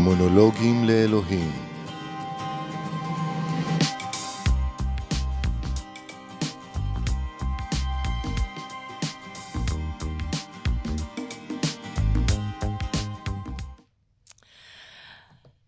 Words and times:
מונולוגים 0.00 0.84
לאלוהים 0.84 1.52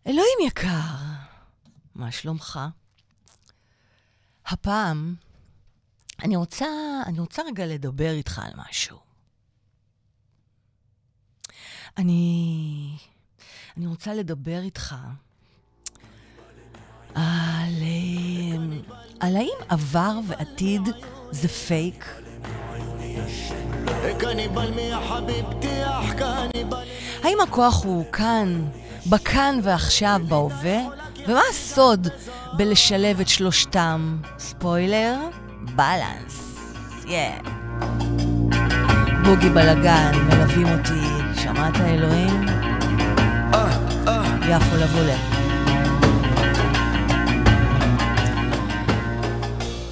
אלוהים 0.06 0.38
יקר, 0.46 0.68
מה 1.94 2.10
שלומך? 2.10 2.60
הפעם 4.46 5.14
אני 6.22 6.36
רוצה, 6.36 6.66
אני 7.06 7.20
רוצה 7.20 7.42
רגע 7.42 7.66
לדבר 7.66 8.10
איתך 8.10 8.38
על 8.44 8.52
משהו. 8.56 8.98
אני, 11.98 12.96
אני 13.76 13.86
רוצה 13.86 14.14
לדבר 14.14 14.60
איתך 14.62 14.94
על, 17.14 17.22
אמ, 17.82 18.80
על 19.20 19.36
האם 19.36 19.56
עבר 19.68 20.18
ועתיד 20.28 20.82
זה 21.30 21.48
פייק? 21.48 22.04
האם 27.22 27.40
הכוח 27.42 27.84
הוא 27.84 28.04
כאן, 28.12 28.64
בכאן 29.06 29.58
ועכשיו, 29.62 30.20
בהווה? 30.28 30.78
ומה 31.28 31.40
הסוד 31.50 32.08
בלשלב 32.56 33.20
את 33.20 33.28
שלושתם? 33.28 34.18
ספוילר, 34.38 35.16
בלנס. 35.74 36.58
יא. 37.06 37.30
בוגי 39.24 39.50
בלגן, 39.50 40.12
מלווים 40.28 40.66
אותי, 40.66 41.40
שמעת 41.42 41.76
אלוהים? 41.76 42.71
יפו 44.50 44.76
לבולה. 44.76 45.16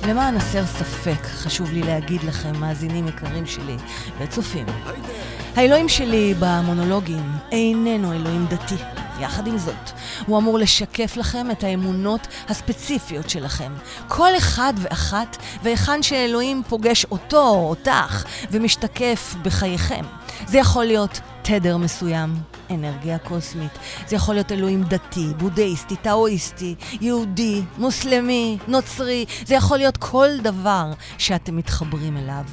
למען 0.08 0.36
הסר 0.36 0.66
ספק, 0.66 1.26
חשוב 1.26 1.72
לי 1.72 1.80
להגיד 1.80 2.22
לכם, 2.22 2.60
מאזינים 2.60 3.08
יקרים 3.08 3.46
שלי 3.46 3.76
וצופים. 4.18 4.66
האלוהים 5.56 5.88
שלי 5.88 6.34
במונולוגים 6.38 7.32
איננו 7.52 8.12
אלוהים 8.12 8.46
דתי. 8.46 8.74
יחד 9.20 9.46
עם 9.46 9.58
זאת, 9.58 9.90
הוא 10.26 10.38
אמור 10.38 10.58
לשקף 10.58 11.16
לכם 11.16 11.50
את 11.50 11.64
האמונות 11.64 12.26
הספציפיות 12.48 13.30
שלכם. 13.30 13.72
כל 14.08 14.30
אחד 14.38 14.72
ואחת, 14.76 15.36
והיכן 15.62 16.02
שאלוהים 16.02 16.62
פוגש 16.68 17.04
אותו 17.04 17.48
או 17.48 17.70
אותך 17.70 18.24
ומשתקף 18.50 19.34
בחייכם. 19.42 20.04
זה 20.46 20.58
יכול 20.58 20.84
להיות 20.84 21.20
תדר 21.50 21.76
מסוים, 21.76 22.34
אנרגיה 22.70 23.18
קוסמית. 23.18 23.78
זה 24.06 24.16
יכול 24.16 24.34
להיות 24.34 24.52
אלוהים 24.52 24.82
דתי, 24.82 25.26
בודהיסטי, 25.36 25.96
טאואיסטי, 25.96 26.74
יהודי, 27.00 27.62
מוסלמי, 27.78 28.58
נוצרי. 28.68 29.24
זה 29.46 29.54
יכול 29.54 29.78
להיות 29.78 29.96
כל 29.96 30.28
דבר 30.42 30.92
שאתם 31.18 31.56
מתחברים 31.56 32.16
אליו. 32.16 32.44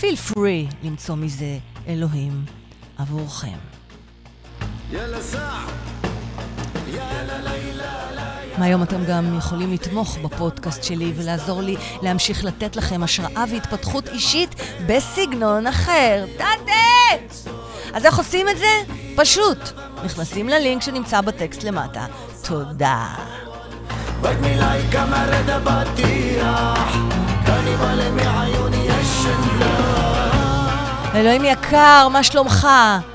feel 0.00 0.32
free 0.32 0.74
למצוא 0.82 1.14
מזה 1.14 1.58
אלוהים 1.88 2.44
עבורכם. 2.98 3.58
יאללה 4.92 5.22
סע! 5.22 5.58
מהיום 8.58 8.82
אתם 8.82 9.04
גם 9.08 9.38
יכולים 9.38 9.72
לתמוך 9.72 10.18
בפודקאסט 10.18 10.84
שלי 10.84 11.12
ולעזור 11.16 11.62
לי 11.62 11.76
להמשיך 12.02 12.44
לתת 12.44 12.76
לכם 12.76 13.02
השראה 13.02 13.44
והתפתחות 13.50 14.08
אישית 14.08 14.54
בסגנון 14.86 15.66
אחר. 15.66 16.24
תתה! 16.36 16.95
אז 17.96 18.06
איך 18.06 18.18
עושים 18.18 18.48
את 18.48 18.58
זה? 18.58 18.94
פשוט. 19.16 19.58
נכנסים 20.04 20.48
ללינק 20.48 20.82
שנמצא 20.82 21.20
בטקסט 21.20 21.62
למטה. 21.62 22.06
תודה. 22.42 23.06
אלוהים 31.14 31.44
יקר, 31.44 32.08
מה 32.10 32.22
שלומך? 32.22 32.68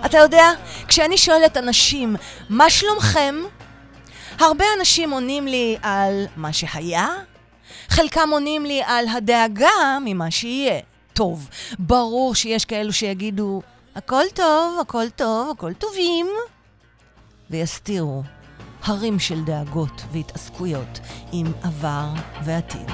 אתה 0.05 0.17
יודע, 0.17 0.49
כשאני 0.87 1.17
שואלת 1.17 1.57
אנשים, 1.57 2.15
מה 2.49 2.69
שלומכם? 2.69 3.35
הרבה 4.39 4.65
אנשים 4.79 5.11
עונים 5.11 5.47
לי 5.47 5.77
על 5.81 6.25
מה 6.35 6.53
שהיה, 6.53 7.07
חלקם 7.89 8.29
עונים 8.31 8.65
לי 8.65 8.81
על 8.85 9.05
הדאגה 9.07 9.97
ממה 10.05 10.31
שיהיה. 10.31 10.79
טוב, 11.13 11.49
ברור 11.79 12.35
שיש 12.35 12.65
כאלו 12.65 12.93
שיגידו, 12.93 13.61
הכל 13.95 14.23
טוב, 14.33 14.79
הכל 14.81 15.09
טוב, 15.15 15.51
הכל 15.51 15.73
טובים, 15.73 16.27
ויסתירו 17.49 18.23
הרים 18.83 19.19
של 19.19 19.43
דאגות 19.43 20.01
והתעסקויות 20.11 20.99
עם 21.31 21.47
עבר 21.63 22.07
ועתיד. 22.45 22.91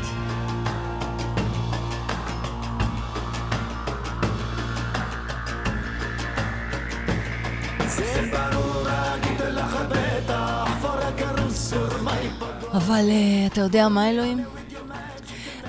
אבל 12.74 13.06
uh, 13.10 13.52
אתה 13.52 13.62
יודע 13.62 13.88
מה, 13.88 14.10
אלוהים? 14.10 14.46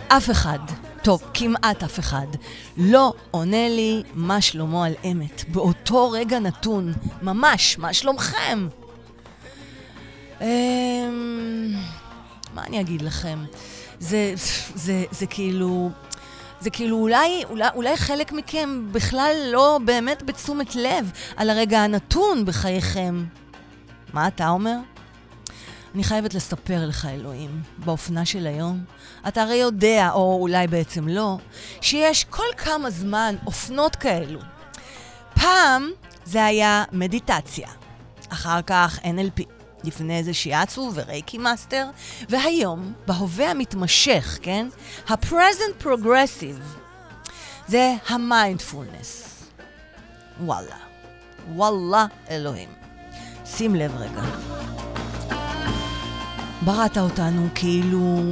אף 0.08 0.30
אחד, 0.30 0.58
טוב, 1.02 1.22
כמעט 1.34 1.82
אף 1.82 1.98
אחד, 1.98 2.26
לא 2.76 3.12
עונה 3.30 3.68
לי 3.68 4.02
מה 4.14 4.40
שלמה 4.40 4.86
על 4.86 4.94
אמת. 5.04 5.44
באותו 5.48 6.10
רגע 6.10 6.38
נתון, 6.38 6.92
ממש, 7.22 7.78
מה 7.78 7.92
שלומכם? 7.92 8.68
Um, 10.38 10.42
מה 12.54 12.64
אני 12.66 12.80
אגיד 12.80 13.02
לכם? 13.02 13.38
זה, 13.98 14.32
זה, 14.74 15.04
זה 15.10 15.26
כאילו... 15.26 15.90
זה 16.60 16.70
כאילו 16.70 16.96
אולי, 16.96 17.44
אולי, 17.50 17.68
אולי 17.74 17.96
חלק 17.96 18.32
מכם 18.32 18.86
בכלל 18.92 19.32
לא 19.52 19.78
באמת 19.84 20.22
בתשומת 20.22 20.76
לב 20.76 21.10
על 21.36 21.50
הרגע 21.50 21.80
הנתון 21.80 22.44
בחייכם. 22.44 23.24
מה 24.12 24.28
אתה 24.28 24.48
אומר? 24.48 24.76
אני 25.94 26.04
חייבת 26.04 26.34
לספר 26.34 26.86
לך, 26.86 27.08
אלוהים, 27.10 27.62
באופנה 27.78 28.24
של 28.24 28.46
היום, 28.46 28.84
אתה 29.28 29.42
הרי 29.42 29.54
יודע, 29.54 30.10
או 30.12 30.38
אולי 30.40 30.66
בעצם 30.66 31.08
לא, 31.08 31.36
שיש 31.80 32.24
כל 32.24 32.46
כמה 32.56 32.90
זמן 32.90 33.34
אופנות 33.46 33.96
כאלו. 33.96 34.40
פעם 35.34 35.90
זה 36.24 36.44
היה 36.44 36.84
מדיטציה, 36.92 37.68
אחר 38.28 38.62
כך 38.62 38.98
NLP, 38.98 39.42
לפני 39.84 40.24
זה 40.24 40.34
שיאצו 40.34 40.90
ורייקי 40.94 41.38
master, 41.38 41.86
והיום, 42.28 42.92
בהווה 43.06 43.50
המתמשך, 43.50 44.38
כן? 44.42 44.68
ה-present 45.08 45.82
progressive, 45.82 46.78
זה 47.68 47.94
המיינדפולנס. 48.08 49.24
וואלה. 50.40 50.76
וואלה, 51.54 52.06
אלוהים. 52.30 52.68
שים 53.44 53.74
לב 53.74 53.96
רגע. 53.96 54.57
בראת 56.68 56.98
אותנו 56.98 57.48
כאילו... 57.54 58.22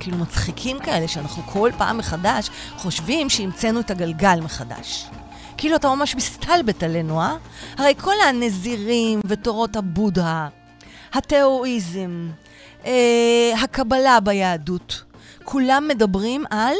כאילו 0.00 0.18
מצחיקים 0.18 0.78
כאלה, 0.78 1.08
שאנחנו 1.08 1.42
כל 1.42 1.70
פעם 1.78 1.98
מחדש 1.98 2.50
חושבים 2.76 3.30
שהמצאנו 3.30 3.80
את 3.80 3.90
הגלגל 3.90 4.40
מחדש. 4.42 5.06
כאילו 5.56 5.76
אתה 5.76 5.88
ממש 5.88 6.14
מסתלבט 6.14 6.82
עלינו, 6.82 7.20
אה? 7.20 7.36
הרי 7.78 7.94
כל 7.98 8.14
הנזירים 8.28 9.20
ותורות 9.26 9.76
הבודהה, 9.76 10.48
התאואיזם, 11.12 12.30
אה, 12.84 13.52
הקבלה 13.62 14.20
ביהדות, 14.20 15.02
כולם 15.44 15.88
מדברים 15.88 16.44
על 16.50 16.76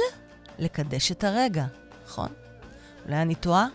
לקדש 0.59 1.13
את 1.13 1.25
הרגע, 1.25 1.65
נכון? 2.07 2.29
אולי 3.07 3.23
אני 3.23 3.35
טועה? 3.35 3.67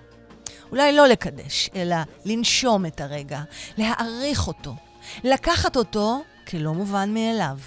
אולי 0.72 0.96
לא 0.96 1.08
לקדש, 1.08 1.70
אלא 1.76 1.96
לנשום 2.26 2.86
את 2.86 3.02
הרגע, 3.02 3.42
להעריך 3.78 4.48
אותו, 4.48 4.76
לקחת 5.24 5.78
אותו 5.78 6.22
כלא 6.52 6.74
מובן 6.74 7.14
מאליו. 7.14 7.58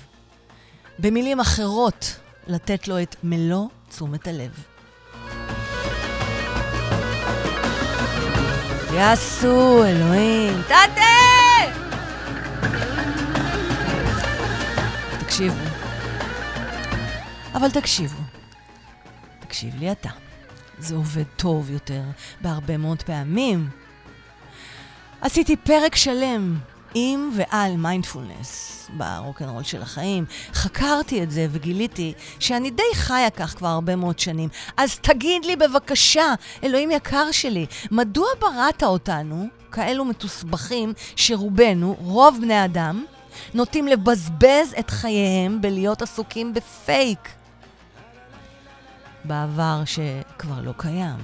במילים 0.99 1.41
אחרות, 1.41 2.17
לתת 2.47 2.89
לו 2.89 3.03
את 3.03 3.17
מלוא 3.23 3.69
תשומת 3.89 4.29
הלב. 4.29 4.65
יעשו, 8.95 9.85
אלוהים, 9.85 10.63
תתה! 10.63 11.01
תקשיבו. 15.21 15.65
אבל 17.55 17.71
תקשיבו. 17.71 18.23
תקשיב 19.41 19.75
לי 19.77 19.93
אתה. 19.93 20.11
זה 20.79 20.95
עובד 20.95 21.25
טוב 21.37 21.71
יותר 21.71 22.03
בהרבה 22.41 22.77
מאוד 22.77 23.03
פעמים. 23.03 23.69
עשיתי 25.21 25.57
פרק 25.57 25.97
שלם 25.97 26.59
עם 26.95 27.31
ועל 27.37 27.77
מיינדפולנס 27.77 28.91
ברוקנרול 28.97 29.63
של 29.63 29.83
החיים. 29.83 30.25
חקרתי 30.53 31.23
את 31.23 31.31
זה 31.31 31.47
וגיליתי 31.51 32.13
שאני 32.39 32.71
די 32.71 32.83
חיה 32.95 33.31
כך 33.31 33.57
כבר 33.57 33.69
הרבה 33.69 33.97
מאוד 33.97 34.19
שנים. 34.19 34.49
אז 34.77 34.99
תגיד 34.99 35.45
לי 35.45 35.57
בבקשה, 35.57 36.35
אלוהים 36.63 36.91
יקר 36.91 37.33
שלי, 37.33 37.67
מדוע 37.91 38.27
בראת 38.41 38.83
אותנו 38.83 39.47
כאלו 39.73 40.05
מתוסבכים 40.05 40.93
שרובנו, 41.17 41.97
רוב 41.99 42.39
בני 42.41 42.55
האדם, 42.55 43.05
נוטים 43.55 43.89
לבזבז 43.89 44.75
את 44.79 44.91
חייהם 44.91 45.61
בלהיות 45.61 46.03
עסוקים 46.03 46.55
בפייק. 46.55 47.29
בעבר 49.25 49.83
שכבר 49.85 50.61
לא 50.63 50.73
קיים, 50.77 51.17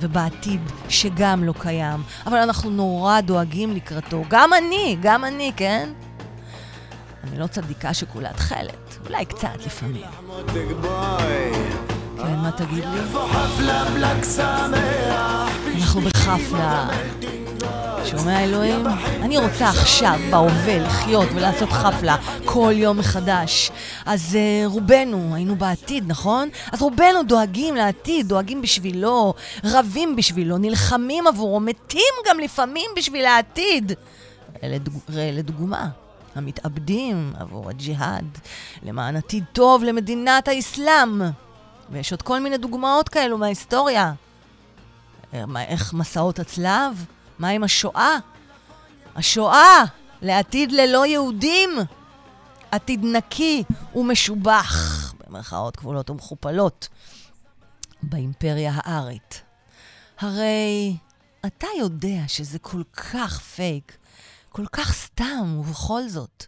ובעתיד 0.00 0.60
שגם 0.88 1.44
לא 1.44 1.54
קיים, 1.58 2.02
אבל 2.26 2.36
אנחנו 2.36 2.70
נורא 2.70 3.20
דואגים 3.20 3.72
לקראתו. 3.74 4.22
גם 4.28 4.50
אני, 4.58 4.96
גם 5.02 5.24
אני, 5.24 5.52
כן? 5.56 5.88
אני 7.24 7.38
לא 7.38 7.46
צדיקה 7.46 7.94
שכולה 7.94 8.32
תכלת, 8.32 8.98
אולי 9.06 9.24
קצת 9.24 9.66
לפעמים. 9.66 10.02
כן, 12.16 12.36
מה 12.36 12.50
תגיד 12.56 12.84
לי? 12.84 13.00
אנחנו 15.80 16.00
בחפלה. 16.00 16.88
שומע 18.04 18.44
אלוהים? 18.44 18.86
אני 19.22 19.38
רוצה 19.38 19.68
עכשיו, 19.68 20.18
בהווה, 20.30 20.78
לחיות 20.78 21.28
ולעשות 21.34 21.68
חפלה 21.68 22.16
כל 22.44 22.72
יום 22.76 22.98
מחדש. 22.98 23.70
אז 24.06 24.38
uh, 24.38 24.72
רובנו 24.72 25.34
היינו 25.34 25.56
בעתיד, 25.56 26.04
נכון? 26.06 26.48
אז 26.72 26.82
רובנו 26.82 27.22
דואגים 27.22 27.74
לעתיד, 27.74 28.28
דואגים 28.28 28.62
בשבילו, 28.62 29.34
רבים 29.64 30.16
בשבילו, 30.16 30.58
נלחמים 30.58 31.26
עבורו, 31.26 31.60
מתים 31.60 32.14
גם 32.28 32.38
לפעמים 32.38 32.90
בשביל 32.96 33.24
העתיד. 33.26 33.92
ראה 35.10 35.30
לדוגמה. 35.32 35.88
המתאבדים 36.34 37.32
עבור 37.38 37.70
הג'יהאד, 37.70 38.38
למען 38.82 39.16
עתיד 39.16 39.44
טוב 39.52 39.84
למדינת 39.84 40.48
האסלאם. 40.48 41.22
ויש 41.90 42.12
עוד 42.12 42.22
כל 42.22 42.40
מיני 42.40 42.58
דוגמאות 42.58 43.08
כאלו 43.08 43.38
מההיסטוריה. 43.38 44.12
איך 45.56 45.94
מסעות 45.94 46.38
הצלב? 46.38 47.04
מה 47.40 47.48
עם 47.48 47.64
השואה? 47.64 48.18
השואה 49.14 49.84
לעתיד 50.22 50.72
ללא 50.72 51.06
יהודים. 51.06 51.70
עתיד 52.70 53.04
נקי 53.04 53.64
ומשובח, 53.94 54.74
במרכאות 55.26 55.76
כבולות 55.76 56.10
ומכופלות, 56.10 56.88
באימפריה 58.02 58.72
הארית. 58.74 59.42
הרי 60.18 60.96
אתה 61.46 61.66
יודע 61.78 62.28
שזה 62.28 62.58
כל 62.58 62.82
כך 62.92 63.40
פייק, 63.40 63.96
כל 64.48 64.66
כך 64.72 64.92
סתם, 64.92 65.56
ובכל 65.58 66.08
זאת, 66.08 66.46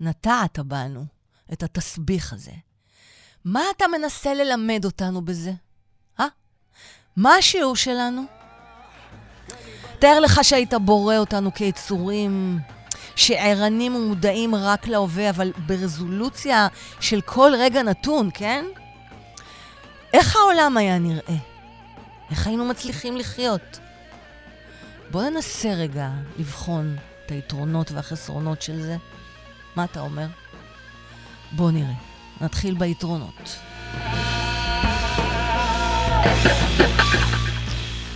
נטעת 0.00 0.58
בנו 0.58 1.04
את 1.52 1.62
התסביך 1.62 2.32
הזה. 2.32 2.52
מה 3.44 3.62
אתה 3.76 3.84
מנסה 3.88 4.34
ללמד 4.34 4.84
אותנו 4.84 5.24
בזה? 5.24 5.52
אה? 6.20 6.26
מה 7.16 7.34
השיעור 7.34 7.76
שלנו? 7.76 8.41
תאר 10.02 10.20
לך 10.20 10.40
שהיית 10.42 10.74
בורא 10.74 11.16
אותנו 11.16 11.54
כיצורים 11.54 12.58
שערנים 13.16 13.94
ומודעים 13.94 14.54
רק 14.54 14.86
להווה, 14.86 15.30
אבל 15.30 15.52
ברזולוציה 15.66 16.68
של 17.00 17.20
כל 17.20 17.52
רגע 17.58 17.82
נתון, 17.82 18.30
כן? 18.34 18.64
איך 20.12 20.36
העולם 20.36 20.76
היה 20.76 20.98
נראה? 20.98 21.36
איך 22.30 22.46
היינו 22.46 22.64
מצליחים 22.64 23.16
לחיות? 23.16 23.78
בוא 25.10 25.22
ננסה 25.22 25.68
רגע 25.68 26.10
לבחון 26.38 26.96
את 27.26 27.30
היתרונות 27.30 27.92
והחסרונות 27.92 28.62
של 28.62 28.82
זה. 28.82 28.96
מה 29.76 29.84
אתה 29.84 30.00
אומר? 30.00 30.26
בוא 31.52 31.70
נראה. 31.70 31.94
נתחיל 32.40 32.74
ביתרונות. 32.74 33.56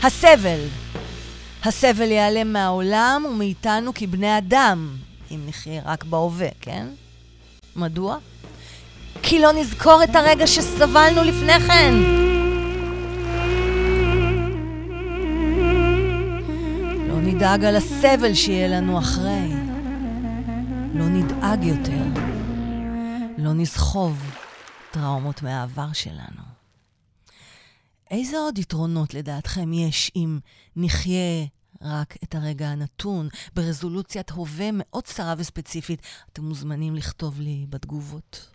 הסבל. 0.03 0.86
הסבל 1.67 2.11
ייעלם 2.11 2.53
מהעולם 2.53 3.27
ומאיתנו 3.31 3.95
כבני 3.95 4.39
אדם, 4.39 4.97
אם 5.31 5.41
נחיה 5.47 5.83
רק 5.85 6.05
בהווה, 6.05 6.49
כן? 6.61 6.87
מדוע? 7.77 8.19
כי 9.23 9.39
לא 9.39 9.53
נזכור 9.53 10.05
את 10.05 10.17
הרגע 10.17 10.47
שסבלנו 10.47 11.25
לפני 11.25 11.61
כן. 11.61 11.95
לא 17.09 17.21
נדאג 17.21 17.65
על 17.65 17.77
הסבל 17.77 18.35
שיהיה 18.35 18.69
לנו 18.69 18.99
אחרי. 18.99 19.49
לא 20.95 21.09
נדאג 21.09 21.65
יותר. 21.65 22.21
לא 23.39 23.53
נסחוב 23.53 24.31
טראומות 24.91 25.43
מהעבר 25.43 25.93
שלנו. 25.93 26.43
איזה 28.11 28.39
עוד 28.39 28.59
יתרונות 28.59 29.15
לדעתכם 29.15 29.73
יש 29.73 30.13
אם 30.17 30.39
נחיה 30.77 31.47
רק 31.83 32.17
את 32.25 32.35
הרגע 32.35 32.69
הנתון, 32.69 33.29
ברזולוציית 33.55 34.31
הווה 34.31 34.69
מאוד 34.73 35.05
צרה 35.05 35.35
וספציפית? 35.39 36.03
אתם 36.33 36.45
מוזמנים 36.45 36.97
לכתוב 36.97 37.41
לי 37.41 37.67
בתגובות. 37.69 38.51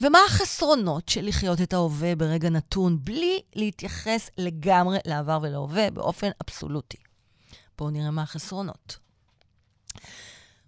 ומה 0.00 0.18
החסרונות 0.26 1.08
של 1.08 1.26
לחיות 1.26 1.60
את 1.60 1.72
ההווה 1.72 2.16
ברגע 2.16 2.50
נתון 2.50 2.98
בלי 3.04 3.40
להתייחס 3.54 4.30
לגמרי 4.38 4.98
לעבר 5.06 5.38
ולהווה 5.42 5.90
באופן 5.90 6.30
אבסולוטי? 6.44 6.96
בואו 7.78 7.90
נראה 7.90 8.10
מה 8.10 8.22
החסרונות. 8.22 8.98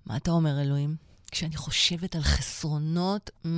מה 0.06 0.17
אתה 0.17 0.31
אומר, 0.31 0.61
אלוהים? 0.61 0.97
כשאני 1.31 1.56
חושבת 1.56 2.17
על 2.17 2.23
חסרונות, 2.23 3.31
mm, 3.44 3.49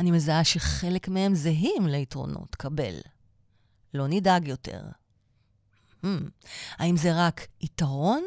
אני 0.00 0.10
מזהה 0.10 0.44
שחלק 0.44 1.08
מהם 1.08 1.34
זהים 1.34 1.86
ליתרונות. 1.86 2.54
קבל. 2.54 2.94
לא 3.94 4.06
נדאג 4.08 4.48
יותר. 4.48 4.80
Mm, 6.04 6.08
האם 6.78 6.96
זה 6.96 7.26
רק 7.26 7.46
יתרון 7.60 8.22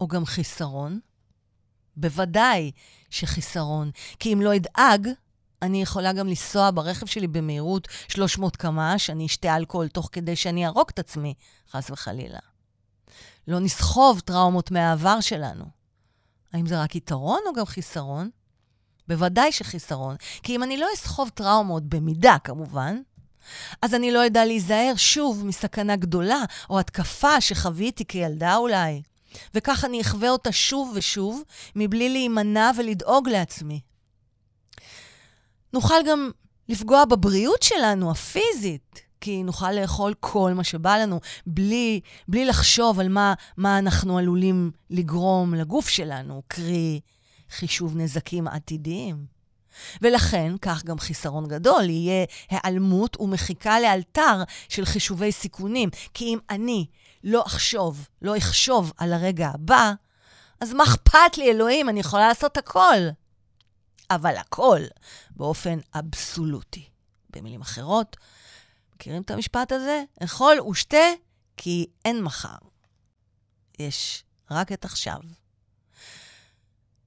או 0.00 0.08
גם 0.08 0.24
חיסרון? 0.24 1.00
בוודאי 1.96 2.70
שחיסרון, 3.10 3.90
כי 4.18 4.32
אם 4.32 4.40
לא 4.42 4.56
אדאג, 4.56 5.08
אני 5.62 5.82
יכולה 5.82 6.12
גם 6.12 6.26
לנסוע 6.26 6.70
ברכב 6.70 7.06
שלי 7.06 7.26
במהירות 7.26 7.88
300 8.08 8.56
קמ"ש, 8.56 9.10
אני 9.10 9.26
אשתה 9.26 9.56
אלכוהול 9.56 9.88
תוך 9.88 10.08
כדי 10.12 10.36
שאני 10.36 10.64
אהרוג 10.64 10.86
את 10.90 10.98
עצמי, 10.98 11.34
חס 11.70 11.90
וחלילה. 11.90 12.38
לא 13.48 13.60
נסחוב 13.60 14.20
טראומות 14.20 14.70
מהעבר 14.70 15.20
שלנו. 15.20 15.64
האם 16.52 16.66
זה 16.66 16.82
רק 16.82 16.94
יתרון 16.94 17.40
או 17.46 17.52
גם 17.52 17.66
חיסרון? 17.66 18.30
בוודאי 19.08 19.52
שחיסרון, 19.52 20.16
כי 20.42 20.56
אם 20.56 20.62
אני 20.62 20.76
לא 20.76 20.86
אסחוב 20.94 21.28
טראומות, 21.28 21.82
במידה 21.84 22.36
כמובן, 22.44 23.00
אז 23.82 23.94
אני 23.94 24.10
לא 24.12 24.26
אדע 24.26 24.44
להיזהר 24.44 24.92
שוב 24.96 25.46
מסכנה 25.46 25.96
גדולה 25.96 26.44
או 26.70 26.80
התקפה 26.80 27.40
שחוויתי 27.40 28.04
כילדה 28.04 28.56
אולי. 28.56 29.02
וכך 29.54 29.84
אני 29.84 30.00
אחווה 30.00 30.30
אותה 30.30 30.52
שוב 30.52 30.92
ושוב, 30.94 31.42
מבלי 31.76 32.08
להימנע 32.08 32.70
ולדאוג 32.76 33.28
לעצמי. 33.28 33.80
נוכל 35.72 35.94
גם 36.08 36.30
לפגוע 36.68 37.04
בבריאות 37.04 37.62
שלנו, 37.62 38.10
הפיזית, 38.10 39.00
כי 39.20 39.42
נוכל 39.42 39.72
לאכול 39.72 40.14
כל 40.20 40.52
מה 40.54 40.64
שבא 40.64 40.96
לנו, 40.96 41.20
בלי, 41.46 42.00
בלי 42.28 42.44
לחשוב 42.44 43.00
על 43.00 43.08
מה, 43.08 43.34
מה 43.56 43.78
אנחנו 43.78 44.18
עלולים 44.18 44.70
לגרום 44.90 45.54
לגוף 45.54 45.88
שלנו, 45.88 46.42
קרי 46.48 47.00
חישוב 47.50 47.96
נזקים 47.96 48.48
עתידיים. 48.48 49.37
ולכן, 50.02 50.52
כך 50.62 50.84
גם 50.84 50.98
חיסרון 50.98 51.48
גדול, 51.48 51.84
יהיה 51.84 52.26
היעלמות 52.50 53.20
ומחיקה 53.20 53.80
לאלתר 53.80 54.42
של 54.68 54.84
חישובי 54.84 55.32
סיכונים. 55.32 55.90
כי 56.14 56.24
אם 56.24 56.38
אני 56.50 56.86
לא 57.24 57.42
אחשוב, 57.46 58.08
לא 58.22 58.38
אחשוב 58.38 58.92
על 58.96 59.12
הרגע 59.12 59.48
הבא, 59.48 59.92
אז 60.60 60.72
מה 60.72 60.84
אכפת 60.84 61.38
לי, 61.38 61.50
אלוהים? 61.50 61.88
אני 61.88 62.00
יכולה 62.00 62.28
לעשות 62.28 62.56
הכל. 62.56 62.96
אבל 64.10 64.36
הכל 64.36 64.80
באופן 65.30 65.78
אבסולוטי. 65.94 66.88
במילים 67.30 67.60
אחרות, 67.60 68.16
מכירים 68.94 69.22
את 69.22 69.30
המשפט 69.30 69.72
הזה? 69.72 70.02
אכול 70.24 70.60
ושתה, 70.60 71.06
כי 71.56 71.86
אין 72.04 72.22
מחר. 72.22 72.56
יש 73.78 74.24
רק 74.50 74.72
את 74.72 74.84
עכשיו. 74.84 75.18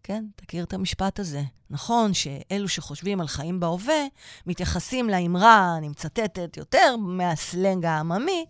כן, 0.04 0.26
תכיר 0.36 0.64
את 0.64 0.74
המשפט 0.74 1.20
הזה. 1.20 1.42
נכון 1.70 2.14
שאלו 2.14 2.70
שחושבים 2.70 3.22
על 3.22 3.28
חיים 3.28 3.60
בהווה, 3.60 4.06
מתייחסים 4.46 5.10
לאמרה, 5.10 5.76
אני 5.78 5.90
מצטטת 5.90 6.58
יותר 6.58 6.96
מהסלנג 6.98 7.86
העממי, 7.86 8.46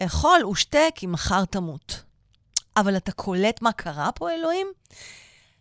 אכול 0.00 0.46
ושתה 0.46 0.78
כי 0.94 1.06
מחר 1.06 1.44
תמות. 1.44 2.02
אבל 2.76 2.96
אתה 2.96 3.12
קולט 3.12 3.62
מה 3.62 3.72
קרה 3.72 4.12
פה, 4.12 4.30
אלוהים? 4.30 4.66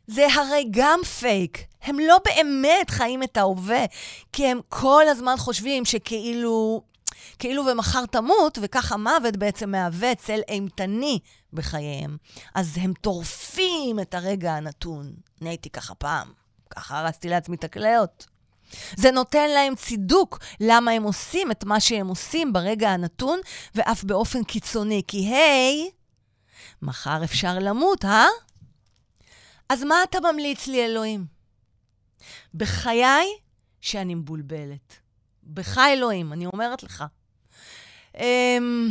זה 0.08 0.28
הרי 0.34 0.68
גם 0.72 1.00
פייק. 1.20 1.66
הם 1.82 2.00
לא 2.00 2.20
באמת 2.26 2.90
חיים 2.90 3.24
את 3.24 3.38
ההווה, 3.38 3.86
כי 4.34 4.48
הם 4.48 4.60
כל 4.70 5.04
הזמן 5.08 5.36
חושבים 5.38 5.86
שכאילו... 5.86 6.82
כאילו 7.40 7.66
ומחר 7.66 8.06
תמות, 8.06 8.58
וכך 8.62 8.92
המוות 8.92 9.38
בעצם 9.38 9.72
מהווה 9.72 10.16
צל 10.16 10.40
אימתני 10.50 11.20
בחייהם. 11.54 12.18
אז 12.56 12.78
הם 12.82 12.94
טורפים 13.02 14.00
את 14.00 14.14
הרגע 14.14 14.54
הנתון. 14.54 15.14
אני 15.42 15.50
הייתי 15.50 15.70
ככה 15.70 15.96
פעם, 15.96 16.32
ככה 16.70 17.00
הרסתי 17.00 17.30
לעצמי 17.30 17.56
את 17.56 17.64
הכליות. 17.64 18.28
זה 18.96 19.12
נותן 19.12 19.50
להם 19.50 19.76
צידוק 19.76 20.40
למה 20.60 20.92
הם 20.92 21.04
עושים 21.04 21.52
את 21.52 21.64
מה 21.64 21.80
שהם 21.80 22.08
עושים 22.08 22.54
ברגע 22.54 22.90
הנתון, 22.90 23.40
ואף 23.76 24.04
באופן 24.04 24.44
קיצוני. 24.44 25.02
כי 25.08 25.18
היי, 25.18 25.90
מחר 26.82 27.24
אפשר 27.24 27.60
למות, 27.60 28.06
אה? 28.06 28.26
אז 29.70 29.84
מה 29.84 30.04
אתה 30.04 30.18
ממליץ 30.20 30.68
לי, 30.68 30.86
אלוהים? 30.86 31.26
בחיי 32.54 33.28
שאני 33.82 34.16
מבולבלת. 34.16 34.96
בך, 35.54 35.78
אלוהים, 35.78 36.34
אני 36.34 36.46
אומרת 36.46 36.84
לך. 36.84 37.04
אמ, 38.18 38.90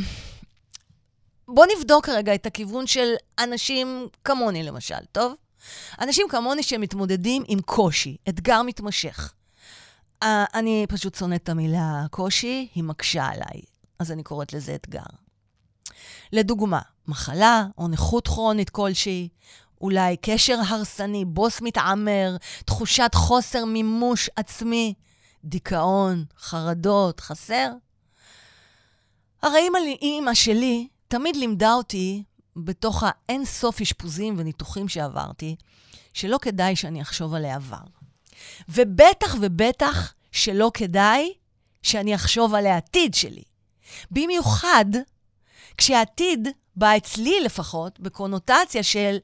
בוא 1.48 1.66
נבדוק 1.76 2.08
רגע 2.08 2.34
את 2.34 2.46
הכיוון 2.46 2.86
של 2.86 3.14
אנשים 3.38 4.08
כמוני, 4.24 4.62
למשל, 4.62 5.04
טוב? 5.12 5.34
אנשים 6.00 6.26
כמוני 6.28 6.62
שמתמודדים 6.62 7.42
עם 7.48 7.60
קושי, 7.60 8.16
אתגר 8.28 8.62
מתמשך. 8.62 9.32
Uh, 10.24 10.26
אני 10.54 10.86
פשוט 10.88 11.14
שונאת 11.14 11.42
את 11.42 11.48
המילה 11.48 12.06
קושי, 12.10 12.68
היא 12.74 12.84
מקשה 12.84 13.26
עליי, 13.26 13.62
אז 13.98 14.12
אני 14.12 14.22
קוראת 14.22 14.52
לזה 14.52 14.74
אתגר. 14.74 15.06
לדוגמה, 16.32 16.80
מחלה 17.08 17.66
או 17.78 17.88
נכות 17.88 18.28
כרונית 18.28 18.70
כלשהי, 18.70 19.28
אולי 19.80 20.16
קשר 20.16 20.58
הרסני, 20.68 21.24
בוס 21.24 21.60
מתעמר, 21.60 22.36
תחושת 22.64 23.10
חוסר 23.14 23.64
מימוש 23.64 24.30
עצמי, 24.36 24.94
דיכאון, 25.48 26.24
חרדות, 26.38 27.20
חסר. 27.20 27.72
הרי 29.42 29.68
אימא 30.02 30.34
שלי 30.34 30.88
תמיד 31.08 31.36
לימדה 31.36 31.72
אותי, 31.74 32.22
בתוך 32.56 33.02
האין 33.06 33.44
סוף 33.44 33.80
אשפוזים 33.80 34.34
וניתוחים 34.38 34.88
שעברתי, 34.88 35.56
שלא 36.14 36.38
כדאי 36.42 36.76
שאני 36.76 37.02
אחשוב 37.02 37.34
על 37.34 37.44
העבר. 37.44 37.84
ובטח 38.68 39.36
ובטח 39.40 40.14
שלא 40.32 40.70
כדאי 40.74 41.32
שאני 41.82 42.14
אחשוב 42.14 42.54
על 42.54 42.66
העתיד 42.66 43.14
שלי. 43.14 43.42
במיוחד 44.10 44.84
כשהעתיד 45.76 46.48
בא 46.76 46.96
אצלי 46.96 47.40
לפחות 47.40 48.00
בקונוטציה 48.00 48.82
של 48.82 49.16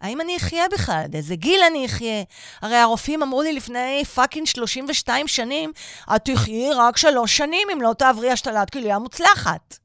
האם 0.00 0.20
אני 0.20 0.36
אחיה 0.36 0.64
בכלל? 0.72 1.02
עד 1.04 1.16
איזה 1.16 1.36
גיל 1.36 1.60
אני 1.70 1.86
אחיה? 1.86 2.22
הרי 2.62 2.76
הרופאים 2.76 3.22
אמרו 3.22 3.42
לי 3.42 3.52
לפני 3.52 4.04
פאקינג 4.14 4.46
32 4.46 5.28
שנים, 5.28 5.72
את 6.16 6.24
תחיי 6.24 6.70
רק 6.74 6.96
שלוש 6.96 7.36
שנים 7.36 7.68
אם 7.72 7.82
לא 7.82 7.94
תעברי 7.98 8.30
השתלת 8.30 8.70
כליה 8.70 8.98
מוצלחת. 8.98 9.78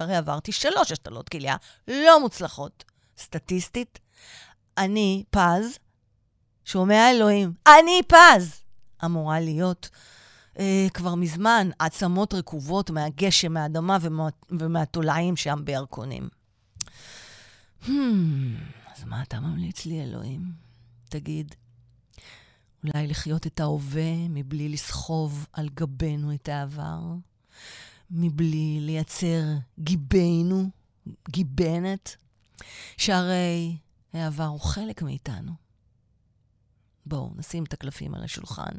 הרי 0.00 0.16
עברתי 0.16 0.52
שלוש 0.52 0.92
השתלות 0.92 1.28
כליה 1.28 1.56
לא 1.88 2.20
מוצלחות. 2.20 2.84
סטטיסטית, 3.18 3.98
אני 4.78 5.24
פז, 5.30 5.78
שומע 6.64 7.10
אלוהים, 7.10 7.52
אני 7.66 8.00
פז, 8.08 8.62
אמורה 9.04 9.40
להיות 9.40 9.88
אה, 10.58 10.86
כבר 10.94 11.14
מזמן 11.14 11.68
עצמות 11.78 12.34
רקובות 12.34 12.90
מהגשם, 12.90 13.52
מהאדמה 13.52 13.98
ומה, 14.00 14.28
ומהתולעים 14.50 15.36
שם 15.36 15.60
בירקונים. 15.64 16.28
Hmm, 17.84 17.88
מה 19.06 19.22
אתה 19.22 19.40
ממליץ 19.40 19.86
לי, 19.86 20.02
אלוהים? 20.02 20.52
תגיד, 21.08 21.54
אולי 22.84 23.06
לחיות 23.06 23.46
את 23.46 23.60
ההווה 23.60 24.28
מבלי 24.28 24.68
לסחוב 24.68 25.46
על 25.52 25.68
גבנו 25.68 26.34
את 26.34 26.48
העבר? 26.48 27.00
מבלי 28.10 28.78
לייצר 28.80 29.42
גיבנו, 29.78 30.70
גיבנת? 31.28 32.16
שהרי 32.96 33.76
העבר 34.12 34.44
הוא 34.44 34.60
חלק 34.60 35.02
מאיתנו. 35.02 35.52
בואו, 37.06 37.32
נשים 37.36 37.64
את 37.64 37.72
הקלפים 37.72 38.14
על 38.14 38.24
השולחן. 38.24 38.72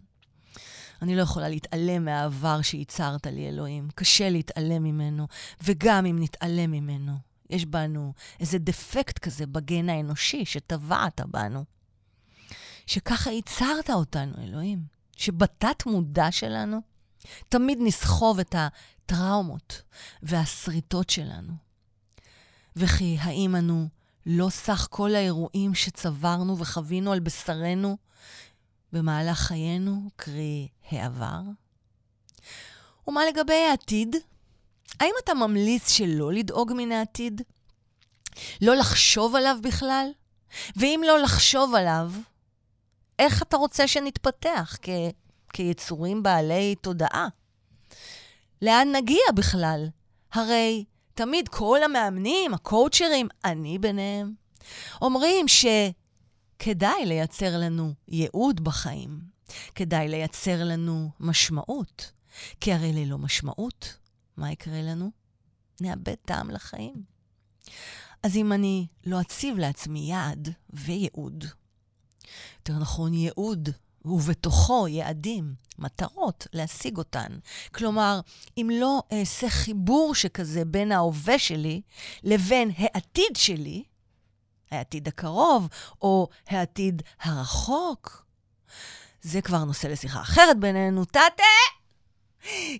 אני 1.01 1.15
לא 1.15 1.21
יכולה 1.21 1.49
להתעלם 1.49 2.05
מהעבר 2.05 2.61
שייצרת 2.61 3.27
לי, 3.27 3.47
אלוהים. 3.47 3.89
קשה 3.95 4.29
להתעלם 4.29 4.83
ממנו, 4.83 5.27
וגם 5.63 6.05
אם 6.05 6.17
נתעלם 6.19 6.71
ממנו, 6.71 7.17
יש 7.49 7.65
בנו 7.65 8.13
איזה 8.39 8.57
דפקט 8.57 9.19
כזה 9.19 9.47
בגן 9.47 9.89
האנושי 9.89 10.45
שטבעת 10.45 11.21
בנו. 11.25 11.65
שככה 12.85 13.31
ייצרת 13.31 13.89
אותנו, 13.89 14.33
אלוהים. 14.43 14.97
שבתת 15.17 15.85
מודע 15.85 16.31
שלנו 16.31 16.81
תמיד 17.49 17.77
נסחוב 17.81 18.39
את 18.39 18.55
הטראומות 18.57 19.81
והשריטות 20.23 21.09
שלנו. 21.09 21.53
וכי 22.75 23.17
האם 23.19 23.55
אנו 23.55 23.87
לא 24.25 24.49
סך 24.49 24.87
כל 24.89 25.15
האירועים 25.15 25.75
שצברנו 25.75 26.57
וחווינו 26.57 27.11
על 27.11 27.19
בשרנו 27.19 27.97
במהלך 28.93 29.37
חיינו, 29.37 30.09
קרי 30.15 30.67
העבר? 30.89 31.41
ומה 33.07 33.21
לגבי 33.25 33.65
העתיד? 33.69 34.15
האם 34.99 35.13
אתה 35.23 35.33
ממליץ 35.33 35.91
שלא 35.91 36.33
לדאוג 36.33 36.73
מן 36.75 36.91
העתיד? 36.91 37.41
לא 38.61 38.75
לחשוב 38.75 39.35
עליו 39.35 39.57
בכלל? 39.63 40.09
ואם 40.75 41.01
לא 41.07 41.19
לחשוב 41.19 41.75
עליו, 41.75 42.11
איך 43.19 43.41
אתה 43.41 43.57
רוצה 43.57 43.87
שנתפתח 43.87 44.77
כ... 44.81 44.89
כיצורים 45.53 46.23
בעלי 46.23 46.75
תודעה? 46.81 47.27
לאן 48.61 48.95
נגיע 48.95 49.31
בכלל? 49.35 49.89
הרי 50.33 50.85
תמיד 51.13 51.47
כל 51.47 51.83
המאמנים, 51.83 52.53
הקואוצ'רים, 52.53 53.27
אני 53.45 53.79
ביניהם, 53.79 54.33
אומרים 55.01 55.45
שכדאי 55.47 57.05
לייצר 57.05 57.57
לנו 57.57 57.93
ייעוד 58.07 58.63
בחיים, 58.63 59.19
כדאי 59.75 60.07
לייצר 60.07 60.63
לנו 60.63 61.09
משמעות, 61.19 62.11
כי 62.61 62.73
הרי 62.73 62.93
ללא 62.93 63.17
משמעות 63.17 63.97
מה 64.37 64.51
יקרה 64.51 64.81
לנו? 64.81 65.11
נאבד 65.81 66.15
טעם 66.25 66.49
לחיים. 66.49 67.03
אז 68.23 68.35
אם 68.35 68.53
אני 68.53 68.87
לא 69.05 69.21
אציב 69.21 69.57
לעצמי 69.57 69.99
יעד 69.99 70.49
וייעוד, 70.69 71.45
יותר 72.59 72.79
נכון 72.79 73.13
ייעוד, 73.13 73.69
ובתוכו 74.05 74.87
יעדים, 74.87 75.55
מטרות, 75.79 76.47
להשיג 76.53 76.97
אותן. 76.97 77.37
כלומר, 77.75 78.19
אם 78.57 78.69
לא 78.73 79.03
אעשה 79.13 79.49
חיבור 79.49 80.15
שכזה 80.15 80.65
בין 80.65 80.91
ההווה 80.91 81.39
שלי 81.39 81.81
לבין 82.23 82.71
העתיד 82.77 83.35
שלי, 83.35 83.83
העתיד 84.71 85.07
הקרוב 85.07 85.67
או 86.01 86.27
העתיד 86.47 87.01
הרחוק, 87.21 88.25
זה 89.21 89.41
כבר 89.41 89.63
נושא 89.63 89.87
לשיחה 89.87 90.21
אחרת 90.21 90.59
בינינו. 90.59 91.05
תתה! 91.05 91.76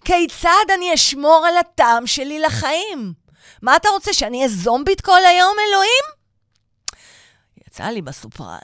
כיצד 0.06 0.66
אני 0.78 0.94
אשמור 0.94 1.46
על 1.48 1.58
הטעם 1.58 2.08
שלי 2.08 2.40
לחיים? 2.40 3.14
מה 3.62 3.76
אתה 3.76 3.90
רוצה, 3.90 4.14
שאני 4.14 4.38
אהיה 4.38 4.50
זומבית 4.50 5.02
כל 5.02 5.26
היום, 5.26 5.56
אלוהים? 5.70 6.04
יצא 7.68 7.84
לי 7.84 8.02
בסופרן. 8.02 8.58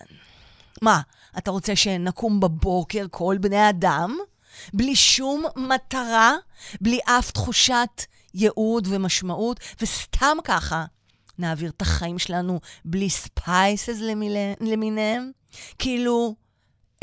מה, 0.81 1.01
אתה 1.37 1.51
רוצה 1.51 1.75
שנקום 1.75 2.39
בבוקר 2.39 3.05
כל 3.11 3.37
בני 3.39 3.69
אדם, 3.69 4.17
בלי 4.73 4.95
שום 4.95 5.45
מטרה, 5.55 6.35
בלי 6.81 6.99
אף 7.05 7.31
תחושת 7.31 8.05
ייעוד 8.33 8.87
ומשמעות, 8.91 9.59
וסתם 9.81 10.37
ככה 10.43 10.85
נעביר 11.37 11.69
את 11.69 11.81
החיים 11.81 12.19
שלנו 12.19 12.59
בלי 12.85 13.09
ספייסס 13.09 13.99
למיניהם? 14.61 15.31
כאילו, 15.79 16.35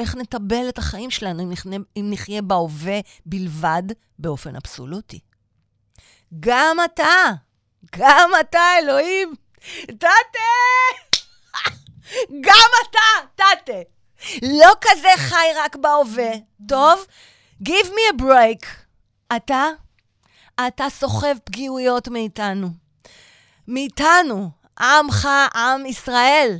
איך 0.00 0.16
נטבל 0.16 0.69
את 0.69 0.78
החיים 0.78 1.11
שלנו 1.11 1.42
אם 1.42 1.50
נחיה, 1.50 1.78
אם 1.97 2.07
נחיה 2.11 2.42
בהווה 2.42 3.00
בלבד 3.26 3.83
באופן 4.19 4.57
אבסולוטי. 4.57 5.21
גם 6.40 6.76
אתה, 6.85 7.33
גם 7.97 8.30
אתה, 8.40 8.61
אלוהים, 8.78 9.35
תתה! 9.87 10.49
גם 12.40 12.71
אתה, 12.83 13.26
תתה. 13.35 13.73
לא 14.42 14.73
כזה 14.80 15.09
חי 15.16 15.47
רק 15.57 15.76
בהווה, 15.76 16.30
טוב? 16.69 17.07
Give 17.64 17.87
me 17.87 18.14
a 18.14 18.23
break. 18.23 18.66
אתה, 19.37 19.66
אתה 20.66 20.85
סוחב 20.90 21.37
פגיעויות 21.45 22.09
מאיתנו. 22.09 22.69
מאיתנו, 23.69 24.50
עמך, 24.80 25.28
עם 25.54 25.87
ישראל. 25.87 26.59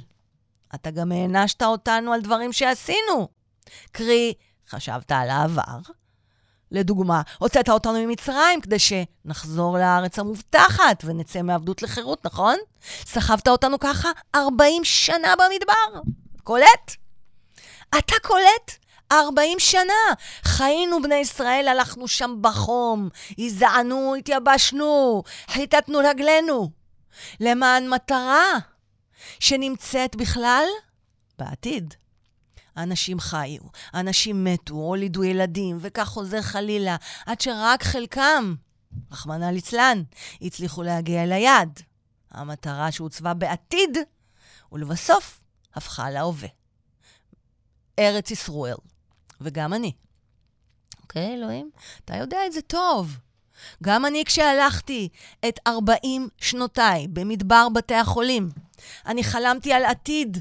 אתה 0.74 0.90
גם 0.90 1.12
הענשת 1.12 1.62
אותנו 1.62 2.12
על 2.12 2.20
דברים 2.20 2.52
שעשינו. 2.52 3.28
קרי, 3.92 4.34
חשבת 4.68 5.12
על 5.12 5.30
העבר. 5.30 5.78
לדוגמה, 6.70 7.22
הוצאת 7.38 7.68
אותנו 7.68 8.06
ממצרים 8.06 8.60
כדי 8.60 8.76
שנחזור 8.78 9.78
לארץ 9.78 10.18
המובטחת 10.18 11.04
ונצא 11.04 11.42
מעבדות 11.42 11.82
לחירות, 11.82 12.26
נכון? 12.26 12.56
סחבת 13.06 13.48
אותנו 13.48 13.78
ככה 13.78 14.08
40 14.34 14.84
שנה 14.84 15.34
במדבר. 15.36 16.10
קולט? 16.44 16.96
אתה 17.98 18.14
קולט? 18.22 18.80
40 19.12 19.58
שנה. 19.58 20.14
חיינו 20.44 21.02
בני 21.02 21.14
ישראל, 21.14 21.68
הלכנו 21.68 22.08
שם 22.08 22.36
בחום, 22.40 23.08
הזענו, 23.38 24.14
התייבשנו, 24.14 25.22
חיטטנו 25.50 25.98
רגלינו. 25.98 26.70
למען 27.40 27.88
מטרה 27.88 28.58
שנמצאת 29.40 30.16
בכלל 30.16 30.64
בעתיד. 31.38 31.94
אנשים 32.76 33.20
חיו, 33.20 33.60
אנשים 33.94 34.44
מתו, 34.44 34.74
הולידו 34.74 35.24
ילדים, 35.24 35.78
וכך 35.80 36.08
חוזר 36.08 36.42
חלילה, 36.42 36.96
עד 37.26 37.40
שרק 37.40 37.82
חלקם, 37.82 38.54
רחמנא 39.12 39.44
ליצלן, 39.44 40.02
הצליחו 40.42 40.82
להגיע 40.82 41.22
אל 41.22 41.32
היעד. 41.32 41.80
המטרה 42.30 42.92
שהוצבה 42.92 43.34
בעתיד, 43.34 43.98
ולבסוף 44.72 45.44
הפכה 45.74 46.10
להווה. 46.10 46.48
ארץ 47.98 48.30
ישראל, 48.30 48.76
וגם 49.40 49.74
אני. 49.74 49.92
אוקיי, 51.02 51.34
אלוהים? 51.34 51.70
אתה 52.04 52.16
יודע 52.16 52.38
את 52.46 52.52
זה 52.52 52.62
טוב. 52.62 53.18
גם 53.82 54.06
אני 54.06 54.24
כשהלכתי 54.24 55.08
את 55.48 55.60
40 55.66 56.28
שנותיי 56.38 57.08
במדבר 57.08 57.68
בתי 57.74 57.94
החולים, 57.94 58.50
אני 59.06 59.25
חלמתי 59.25 59.72
על 59.72 59.84
עתיד 59.84 60.38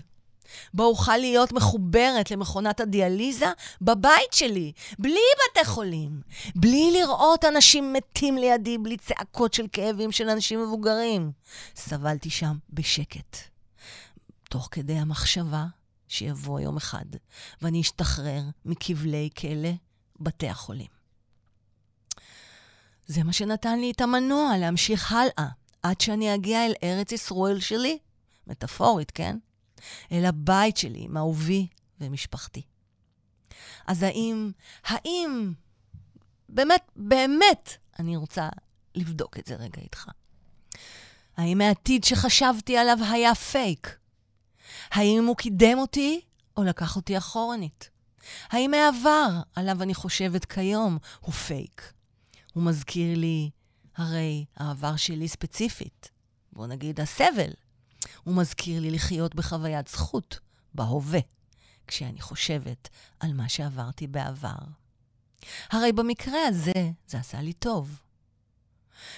בו 0.73 0.83
אוכל 0.83 1.17
להיות 1.17 1.51
מחוברת 1.51 2.31
למכונת 2.31 2.79
הדיאליזה 2.79 3.51
בבית 3.81 4.31
שלי, 4.33 4.71
בלי 4.99 5.19
בתי 5.51 5.65
חולים, 5.65 6.21
בלי 6.55 6.91
לראות 6.93 7.45
אנשים 7.45 7.93
מתים 7.93 8.37
לידי, 8.37 8.77
בלי 8.77 8.97
צעקות 8.97 9.53
של 9.53 9.65
כאבים 9.73 10.11
של 10.11 10.29
אנשים 10.29 10.63
מבוגרים. 10.63 11.31
סבלתי 11.75 12.29
שם 12.29 12.57
בשקט, 12.69 13.37
תוך 14.49 14.67
כדי 14.71 14.93
המחשבה 14.93 15.65
שיבוא 16.07 16.59
יום 16.59 16.77
אחד 16.77 17.05
ואני 17.61 17.81
אשתחרר 17.81 18.41
מכבלי 18.65 19.29
כלא 19.37 19.69
בתי 20.19 20.47
החולים. 20.47 20.99
זה 23.07 23.23
מה 23.23 23.33
שנתן 23.33 23.79
לי 23.79 23.91
את 23.91 24.01
המנוע 24.01 24.57
להמשיך 24.57 25.11
הלאה, 25.11 25.49
עד 25.83 26.01
שאני 26.01 26.35
אגיע 26.35 26.65
אל 26.65 26.73
ארץ 26.83 27.11
ישראל 27.11 27.59
שלי. 27.59 27.97
מטאפורית, 28.49 29.11
כן? 29.11 29.37
אל 30.11 30.25
הבית 30.25 30.77
שלי 30.77 30.99
עם 31.01 31.17
אהובי 31.17 31.67
ומשפחתי. 32.01 32.61
אז 33.87 34.03
האם, 34.03 34.51
האם, 34.85 35.53
באמת, 36.49 36.91
באמת, 36.95 37.73
אני 37.99 38.15
רוצה 38.15 38.49
לבדוק 38.95 39.39
את 39.39 39.45
זה 39.45 39.55
רגע 39.55 39.81
איתך. 39.81 40.09
האם 41.37 41.61
העתיד 41.61 42.03
שחשבתי 42.03 42.77
עליו 42.77 42.97
היה 43.11 43.35
פייק? 43.35 43.97
האם 44.91 45.25
הוא 45.27 45.35
קידם 45.35 45.77
אותי 45.77 46.21
או 46.57 46.63
לקח 46.63 46.95
אותי 46.95 47.17
אחורנית? 47.17 47.89
האם 48.49 48.73
העבר 48.73 49.27
עליו 49.55 49.83
אני 49.83 49.93
חושבת 49.93 50.45
כיום 50.45 50.97
הוא 51.19 51.33
פייק? 51.33 51.93
הוא 52.53 52.63
מזכיר 52.63 53.17
לי, 53.17 53.49
הרי 53.95 54.45
העבר 54.55 54.95
שלי 54.95 55.27
ספציפית, 55.27 56.11
בוא 56.53 56.67
נגיד 56.67 56.99
הסבל, 56.99 57.51
הוא 58.23 58.35
מזכיר 58.35 58.81
לי 58.81 58.91
לחיות 58.91 59.35
בחוויית 59.35 59.87
זכות, 59.87 60.39
בהווה, 60.73 61.19
כשאני 61.87 62.21
חושבת 62.21 62.89
על 63.19 63.33
מה 63.33 63.49
שעברתי 63.49 64.07
בעבר. 64.07 64.57
הרי 65.71 65.91
במקרה 65.91 66.47
הזה 66.47 66.91
זה 67.07 67.19
עשה 67.19 67.41
לי 67.41 67.53
טוב. 67.53 67.99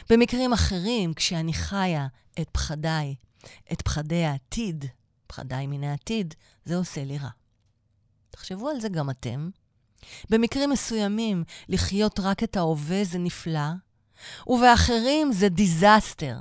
במקרים 0.10 0.54
אחרים, 0.54 1.14
כשאני 1.14 1.54
חיה 1.54 2.08
את 2.42 2.50
פחדיי, 2.52 3.16
את 3.72 3.82
פחדי 3.82 4.24
העתיד, 4.24 4.86
פחדיי 5.28 5.68
מן 5.68 5.84
העתיד, 5.84 6.34
זה 6.66 6.76
עושה 6.76 7.04
לי 7.04 7.18
רע. 7.18 7.30
תחשבו 8.30 8.70
על 8.70 8.80
זה 8.80 8.90
גם 8.90 9.10
אתם. 9.10 9.50
במקרים 10.30 10.70
מסוימים, 10.70 11.44
לחיות 11.70 12.20
רק 12.20 12.44
את 12.44 12.58
ההווה 12.58 13.04
זה 13.04 13.20
נפלא, 13.20 13.70
ובאחרים 14.48 15.32
זה 15.32 15.50
דיזסטר. 15.50 16.38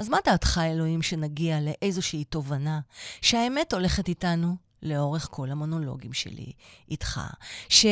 אז 0.00 0.08
מה 0.08 0.18
דעתך, 0.24 0.60
אלוהים, 0.64 1.02
שנגיע 1.02 1.60
לאיזושהי 1.60 2.24
תובנה 2.24 2.80
שהאמת 3.20 3.72
הולכת 3.72 4.08
איתנו 4.08 4.56
לאורך 4.82 5.28
כל 5.30 5.50
המונולוגים 5.50 6.12
שלי 6.12 6.52
איתך? 6.90 7.20
ש... 7.68 7.86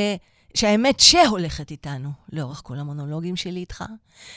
שהאמת 0.54 1.00
שהולכת 1.00 1.70
איתנו 1.70 2.10
לאורך 2.32 2.60
כל 2.64 2.78
המונולוגים 2.78 3.36
שלי 3.36 3.60
איתך, 3.60 3.84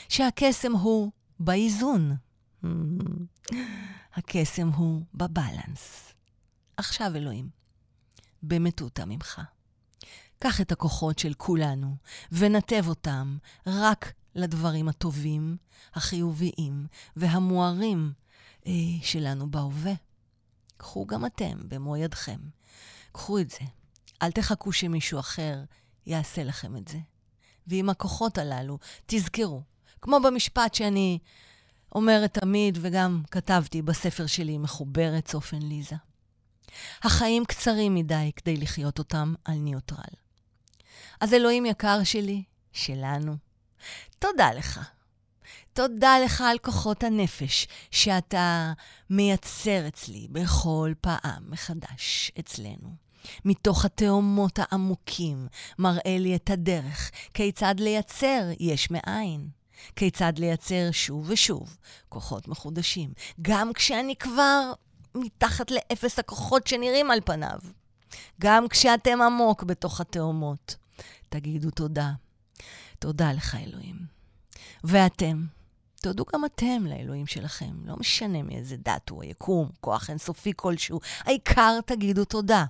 שהקסם 0.08 0.72
הוא 0.72 1.10
באיזון. 1.40 2.16
הקסם 4.16 4.68
הוא 4.68 5.02
בבלנס. 5.14 6.12
עכשיו, 6.76 7.16
אלוהים, 7.16 7.48
במטותא 8.42 9.02
ממך. 9.06 9.40
קח 10.38 10.60
את 10.60 10.72
הכוחות 10.72 11.18
של 11.18 11.34
כולנו 11.34 11.96
ונתב 12.32 12.88
אותם 12.88 13.36
רק 13.66 14.12
לדברים 14.34 14.88
הטובים, 14.88 15.56
החיוביים 15.94 16.86
והמוארים 17.16 18.12
אה, 18.66 18.72
שלנו 19.02 19.50
בהווה. 19.50 19.92
קחו 20.76 21.06
גם 21.06 21.26
אתם 21.26 21.68
במו 21.68 21.96
ידכם. 21.96 22.38
קחו 23.12 23.38
את 23.38 23.50
זה. 23.50 23.64
אל 24.22 24.30
תחכו 24.30 24.72
שמישהו 24.72 25.18
אחר 25.18 25.64
יעשה 26.06 26.44
לכם 26.44 26.76
את 26.76 26.88
זה. 26.88 26.98
ועם 27.66 27.90
הכוחות 27.90 28.38
הללו, 28.38 28.78
תזכרו, 29.06 29.62
כמו 30.00 30.20
במשפט 30.20 30.74
שאני 30.74 31.18
אומרת 31.94 32.38
תמיד, 32.38 32.78
וגם 32.80 33.22
כתבתי 33.30 33.82
בספר 33.82 34.26
שלי, 34.26 34.58
מחוברת 34.58 35.24
צופן 35.24 35.62
ליזה. 35.62 35.96
החיים 37.02 37.44
קצרים 37.44 37.94
מדי 37.94 38.30
כדי 38.36 38.56
לחיות 38.56 38.98
אותם 38.98 39.34
על 39.44 39.54
ניוטרל. 39.54 40.14
אז 41.20 41.34
אלוהים 41.34 41.66
יקר 41.66 42.04
שלי, 42.04 42.42
שלנו, 42.72 43.36
תודה 44.18 44.52
לך. 44.52 44.80
תודה 45.72 46.18
לך 46.24 46.40
על 46.40 46.58
כוחות 46.58 47.04
הנפש 47.04 47.68
שאתה 47.90 48.72
מייצר 49.10 49.88
אצלי 49.88 50.26
בכל 50.30 50.92
פעם 51.00 51.42
מחדש 51.48 52.32
אצלנו. 52.40 52.96
מתוך 53.44 53.84
התאומות 53.84 54.58
העמוקים 54.58 55.46
מראה 55.78 56.16
לי 56.18 56.36
את 56.36 56.50
הדרך, 56.50 57.10
כיצד 57.34 57.74
לייצר 57.78 58.42
יש 58.60 58.90
מאין. 58.90 59.48
כיצד 59.96 60.32
לייצר 60.38 60.88
שוב 60.92 61.30
ושוב 61.30 61.76
כוחות 62.08 62.48
מחודשים, 62.48 63.12
גם 63.42 63.72
כשאני 63.72 64.16
כבר 64.16 64.72
מתחת 65.14 65.70
לאפס 65.70 66.18
הכוחות 66.18 66.66
שנראים 66.66 67.10
על 67.10 67.20
פניו. 67.24 67.58
גם 68.40 68.68
כשאתם 68.68 69.22
עמוק 69.22 69.62
בתוך 69.62 70.00
התאומות. 70.00 70.76
תגידו 71.28 71.70
תודה. 71.70 72.10
תודה 73.02 73.32
לך, 73.32 73.54
אלוהים. 73.54 73.96
ואתם, 74.84 75.44
תודו 76.02 76.24
גם 76.32 76.44
אתם 76.44 76.86
לאלוהים 76.86 77.26
שלכם. 77.26 77.74
לא 77.84 77.96
משנה 77.96 78.42
מאיזה 78.42 78.76
דת 78.76 79.08
הוא, 79.08 79.22
היקום, 79.22 79.68
כוח 79.80 80.10
אינסופי 80.10 80.52
כלשהו. 80.56 81.00
העיקר 81.18 81.80
תגידו 81.86 82.24
תודה. 82.24 82.64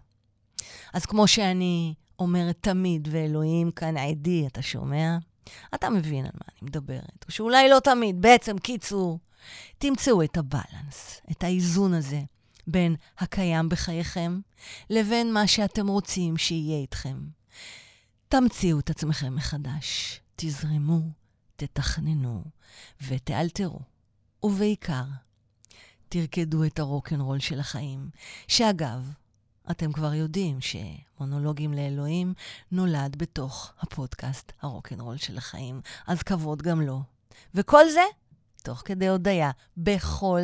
אז 0.93 1.07
כמו 1.07 1.29
שאני 1.29 1.95
אומרת 2.19 2.59
תמיד, 2.61 3.09
ואלוהים 3.11 3.71
כאן 3.71 3.97
עדי, 3.97 4.47
אתה 4.47 4.63
שומע? 4.63 5.19
אתה 5.75 5.91
מבין 5.91 6.25
על 6.25 6.33
מה 6.35 6.47
אני 6.49 6.69
מדברת. 6.69 7.25
או 7.27 7.33
שאולי 7.33 7.69
לא 7.69 7.81
תמיד, 7.81 8.23
בעצם, 8.23 8.59
קיצור, 8.59 9.19
תמצאו 9.79 10.23
את 10.23 10.37
הבלנס, 10.37 11.21
את 11.31 11.45
האיזון 11.45 11.95
הזה 11.95 12.21
בין 12.67 12.97
הקיים 13.19 13.69
בחייכם 13.69 14.41
לבין 14.91 15.33
מה 15.33 15.47
שאתם 15.47 15.89
רוצים 15.89 16.37
שיהיה 16.37 16.79
איתכם. 16.79 17.19
תמציאו 18.29 18.79
את 18.79 18.91
עצמכם 18.91 19.35
מחדש, 19.35 20.21
תזרמו, 20.45 21.01
תתכננו 21.57 22.45
ותאלתרו. 23.07 23.81
ובעיקר, 24.43 25.05
תרקדו 26.09 26.65
את 26.65 26.79
הרוקנרול 26.79 27.39
של 27.39 27.61
החיים, 27.61 28.11
שאגב, 28.49 29.13
אתם 29.71 29.93
כבר 29.93 30.15
יודעים 30.15 30.59
שמונולוגים 30.61 31.73
לאלוהים 31.73 32.35
נולד 32.73 33.17
בתוך 33.17 33.73
הפודקאסט 33.81 34.53
הרוקנרול 34.61 35.17
של 35.17 35.39
החיים, 35.39 35.81
אז 36.07 36.23
כבוד 36.23 36.63
גם 36.63 36.81
לו. 36.81 37.03
וכל 37.55 37.89
זה 37.89 38.05
תוך 38.63 38.83
כדי 38.85 39.09
הודיה, 39.09 39.51
בכל 39.77 40.43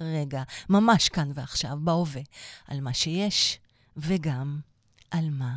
רגע, 0.00 0.42
ממש 0.68 1.08
כאן 1.08 1.30
ועכשיו, 1.34 1.78
בהווה, 1.80 2.22
על 2.66 2.80
מה 2.80 2.94
שיש 2.94 3.58
וגם 3.96 4.60
על 5.10 5.30
מה 5.30 5.56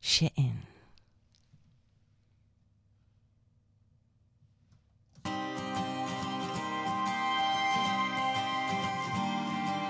שאין. 0.00 0.75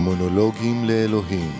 מונולוגים 0.07 0.85
לאלוהים. 0.85 1.51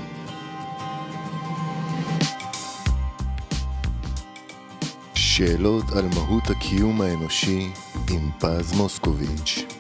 שאלות 5.15 5.83
על 5.95 6.05
מהות 6.15 6.49
הקיום 6.49 7.01
האנושי 7.01 7.69
עם 8.09 8.29
פז 8.39 8.73
מוסקוביץ' 8.77 9.76